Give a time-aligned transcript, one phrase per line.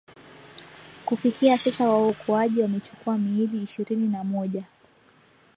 [1.05, 4.63] kufikia sasa waokoaji wamechukua miili ishirini na moja